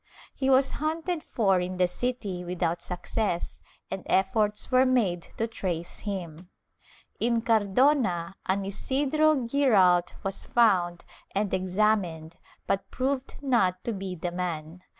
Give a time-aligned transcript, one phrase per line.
[0.33, 3.59] He was hunted for in the city without success
[3.91, 6.49] and efforts were made to trace him.
[7.19, 14.31] In Cardona an Isidro Giralt was found and examined but proved not to be the
[14.31, 14.81] man.